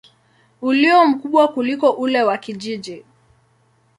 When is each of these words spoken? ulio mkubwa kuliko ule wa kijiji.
ulio 0.61 1.05
mkubwa 1.07 1.47
kuliko 1.47 1.91
ule 1.91 2.23
wa 2.23 2.37
kijiji. 2.37 3.03